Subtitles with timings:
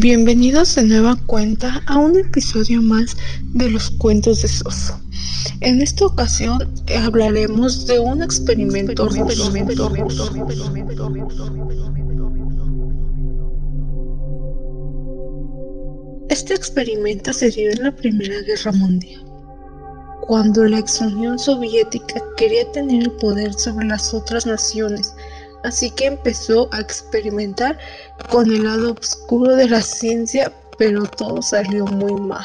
[0.00, 3.14] Bienvenidos de nueva cuenta a un episodio más
[3.52, 4.98] de los cuentos de Soso.
[5.60, 6.66] En esta ocasión
[6.98, 9.06] hablaremos de un experimento.
[16.30, 19.22] Este experimento se dio en la Primera Guerra Mundial,
[20.22, 25.14] cuando la ex Unión Soviética quería tener el poder sobre las otras naciones
[25.64, 27.78] así que empezó a experimentar
[28.30, 32.44] con el lado oscuro de la ciencia, pero todo salió muy mal.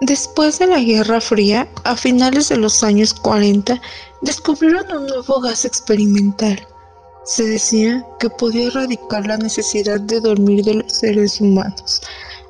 [0.00, 3.80] Después de la Guerra Fría, a finales de los años 40,
[4.22, 6.66] descubrieron un nuevo gas experimental.
[7.24, 12.00] Se decía que podía erradicar la necesidad de dormir de los seres humanos,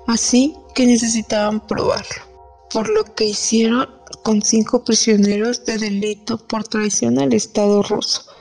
[0.07, 2.23] así que necesitaban probarlo,
[2.73, 3.87] por lo que hicieron
[4.23, 8.33] con cinco prisioneros de delito por traición al Estado ruso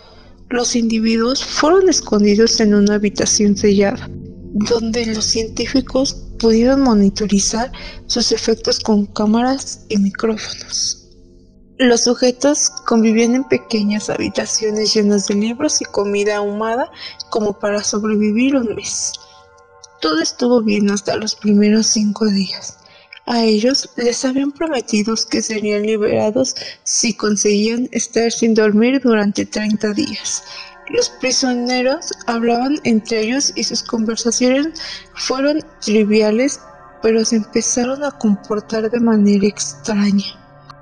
[0.52, 4.10] los individuos fueron escondidos en una habitación sellada,
[4.54, 7.72] donde los científicos pudieron monitorizar
[8.08, 11.10] sus efectos con cámaras y micrófonos.
[11.78, 16.92] Los sujetos convivían en pequeñas habitaciones llenas de libros y comida ahumada
[17.30, 19.14] como para sobrevivir un mes.
[20.00, 22.78] Todo estuvo bien hasta los primeros cinco días.
[23.32, 29.94] A ellos les habían prometido que serían liberados si conseguían estar sin dormir durante 30
[29.94, 30.44] días.
[30.90, 34.68] Los prisioneros hablaban entre ellos y sus conversaciones
[35.16, 36.60] fueron triviales,
[37.02, 40.26] pero se empezaron a comportar de manera extraña.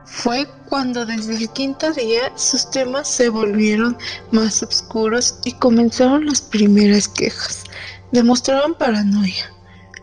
[0.06, 3.96] Fue cuando desde el quinto día sus temas se volvieron
[4.32, 7.66] más oscuros y comenzaron las primeras quejas.
[8.12, 9.54] Demostraban paranoia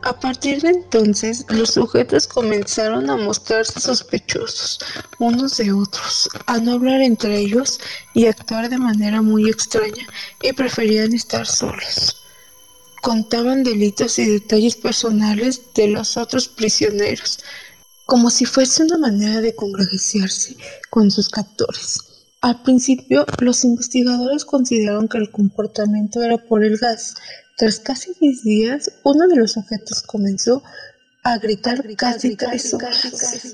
[0.06, 4.78] a partir de entonces, los sujetos comenzaron a mostrarse sospechosos
[5.18, 7.80] unos de otros, a no hablar entre ellos
[8.14, 10.06] y actuar de manera muy extraña
[10.40, 12.22] y preferían estar solos.
[13.02, 17.40] Contaban delitos y detalles personales de los otros prisioneros,
[18.04, 20.56] como si fuese una manera de congraciarse
[20.88, 21.98] con sus captores.
[22.42, 27.16] Al principio, los investigadores consideraron que el comportamiento era por el gas,
[27.56, 30.62] tras casi 10 días, uno de los sujetos comenzó
[31.22, 32.36] a gritar casi
[32.74, 33.52] horas.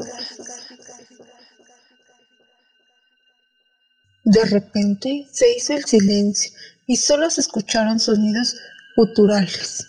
[4.25, 6.53] De repente se hizo el silencio
[6.87, 8.57] y solo se escucharon sonidos
[8.97, 9.87] guturales.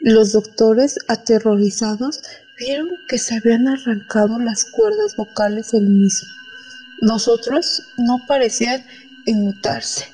[0.00, 2.20] Los doctores, aterrorizados,
[2.58, 6.28] vieron que se habían arrancado las cuerdas vocales del mismo.
[7.00, 8.84] Los otros no parecían
[9.26, 10.06] inmutarse.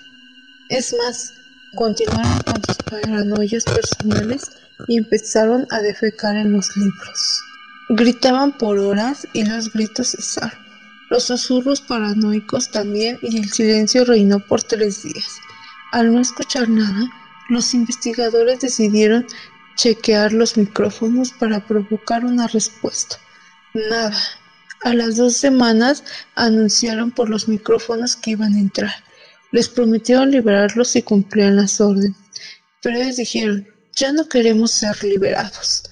[0.68, 1.34] Es más,
[1.74, 4.50] continuaron con paranoias personales
[4.88, 7.42] y empezaron a defecar en los libros.
[7.90, 10.58] Gritaban por horas y los gritos cesaron.
[11.10, 15.40] Los susurros paranoicos también y el silencio reinó por tres días.
[15.92, 17.10] Al no escuchar nada,
[17.48, 19.26] los investigadores decidieron
[19.74, 23.16] chequear los micrófonos para provocar una respuesta.
[23.74, 24.16] Nada.
[24.82, 26.04] A las dos semanas
[26.36, 28.94] anunciaron por los micrófonos que iban a entrar.
[29.52, 32.16] Les prometieron liberarlos si cumplían las órdenes,
[32.82, 35.82] pero ellos dijeron, ya no queremos ser liberados.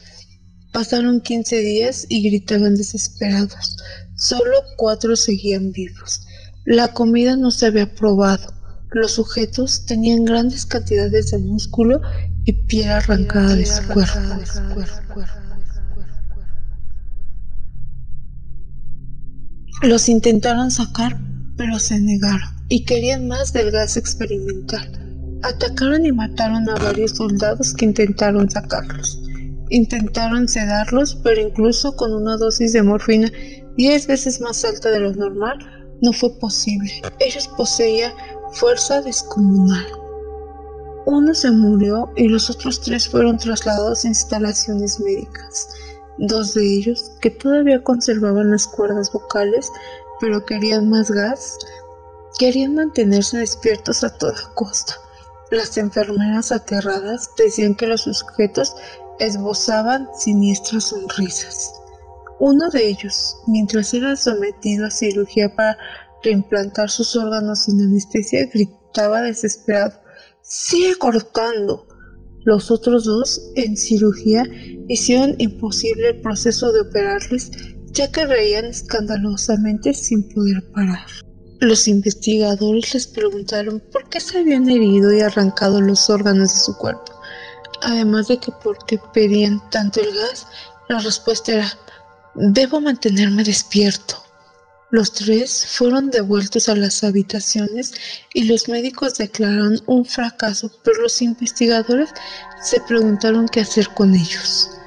[0.72, 3.76] Pasaron 15 días y gritaban desesperados.
[4.16, 6.22] Solo cuatro seguían vivos.
[6.64, 8.54] La comida no se había probado.
[8.90, 12.00] Los sujetos tenían grandes cantidades de músculo
[12.44, 14.18] y piel arrancada de su cuerpo.
[19.82, 21.18] Los intentaron sacar,
[21.56, 25.07] pero se negaron y querían más del gas experimental.
[25.42, 29.20] Atacaron y mataron a varios soldados que intentaron sacarlos.
[29.70, 33.30] Intentaron sedarlos, pero incluso con una dosis de morfina
[33.76, 35.58] diez veces más alta de lo normal,
[36.02, 36.90] no fue posible.
[37.20, 38.12] Ellos poseían
[38.52, 39.86] fuerza descomunal.
[41.06, 45.68] Uno se murió y los otros tres fueron trasladados a instalaciones médicas.
[46.18, 49.70] Dos de ellos, que todavía conservaban las cuerdas vocales,
[50.20, 51.58] pero querían más gas,
[52.38, 54.94] Querían mantenerse despiertos a toda costa.
[55.50, 58.74] Las enfermeras aterradas decían que los sujetos
[59.18, 61.72] esbozaban siniestras sonrisas.
[62.38, 65.78] Uno de ellos, mientras era sometido a cirugía para
[66.22, 69.94] reimplantar sus órganos sin anestesia, gritaba desesperado,
[70.42, 71.86] ¡Sigue cortando!
[72.44, 74.44] Los otros dos, en cirugía,
[74.88, 77.50] hicieron imposible el proceso de operarles,
[77.92, 81.06] ya que reían escandalosamente sin poder parar.
[81.60, 86.76] Los investigadores les preguntaron por qué se habían herido y arrancado los órganos de su
[86.76, 87.20] cuerpo.
[87.82, 90.46] Además de que por qué pedían tanto el gas,
[90.88, 91.78] la respuesta era,
[92.36, 94.22] debo mantenerme despierto.
[94.90, 97.92] Los tres fueron devueltos a las habitaciones
[98.32, 102.10] y los médicos declararon un fracaso, pero los investigadores
[102.62, 104.77] se preguntaron qué hacer con ellos.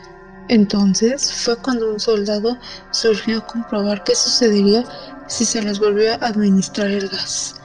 [0.49, 2.57] Entonces fue cuando un soldado
[2.91, 4.83] surgió a comprobar qué sucedería
[5.27, 7.55] si se les volvía a administrar el gas.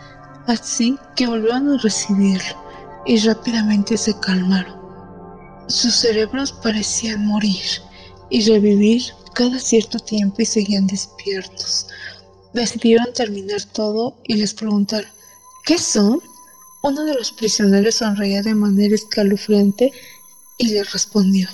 [0.47, 2.57] Así que volvieron a recibirlo
[3.07, 4.77] y rápidamente se calmaron.
[5.69, 7.65] Sus cerebros parecían morir
[8.31, 9.03] y revivir
[9.35, 11.89] cada cierto tiempo y seguían despiertos.
[12.53, 15.11] Decidieron terminar todo y les preguntaron,
[15.65, 16.21] ¿qué son?
[16.83, 19.93] Uno de los prisioneros sonreía de manera escalofriante
[20.57, 21.49] y les respondió,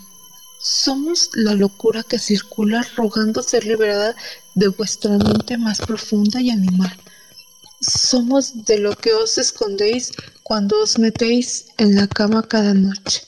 [0.63, 4.15] somos la locura que circula rogando ser liberada
[4.55, 6.97] de vuestra mente más profunda y animal.
[7.81, 10.13] Somos de lo que os escondéis
[10.45, 13.23] cuando os metéis en la cama cada noche.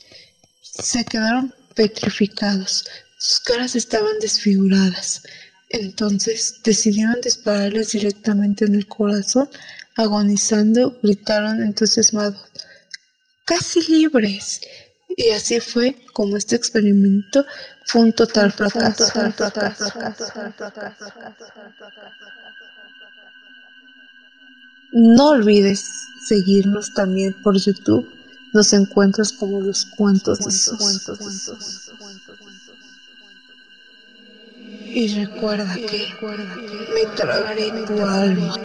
[0.63, 2.85] Se quedaron petrificados,
[3.19, 5.23] sus caras estaban desfiguradas.
[5.71, 9.51] Entonces decidieron dispararles directamente en el corazón,
[9.97, 12.47] agonizando, gritaron entusiasmados,
[13.45, 14.61] casi libres.
[15.17, 17.45] Y así fue como este experimento
[17.87, 19.05] fue un total fracaso.
[24.93, 25.85] No olvides
[26.27, 28.09] seguirnos también por YouTube.
[28.53, 31.91] Nos encuentras como los cuentos de sus.
[34.87, 36.15] Y recuerda que
[36.95, 38.57] me tragaré tu alma.